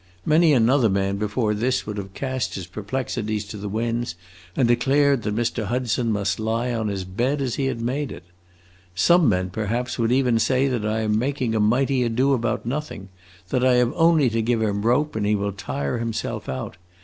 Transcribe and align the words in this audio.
Many 0.25 0.51
another 0.53 0.89
man 0.89 1.17
before 1.17 1.53
this 1.53 1.85
would 1.85 1.97
have 1.97 2.15
cast 2.15 2.55
his 2.55 2.65
perplexities 2.65 3.45
to 3.45 3.57
the 3.57 3.69
winds 3.69 4.15
and 4.55 4.67
declared 4.67 5.21
that 5.21 5.35
Mr. 5.35 5.65
Hudson 5.65 6.11
must 6.11 6.39
lie 6.39 6.73
on 6.73 6.87
his 6.87 7.03
bed 7.03 7.39
as 7.39 7.53
he 7.53 7.67
had 7.67 7.81
made 7.81 8.11
it. 8.11 8.23
Some 8.95 9.29
men, 9.29 9.51
perhaps, 9.51 9.99
would 9.99 10.11
even 10.11 10.39
say 10.39 10.67
that 10.67 10.87
I 10.87 11.01
am 11.01 11.19
making 11.19 11.53
a 11.53 11.59
mighty 11.59 12.01
ado 12.01 12.33
about 12.33 12.65
nothing; 12.65 13.09
that 13.49 13.63
I 13.63 13.73
have 13.75 13.93
only 13.95 14.27
to 14.31 14.41
give 14.41 14.59
him 14.63 14.81
rope, 14.81 15.15
and 15.15 15.23
he 15.23 15.35
will 15.35 15.51
tire 15.53 15.99
himself 15.99 16.49
out. 16.49 16.77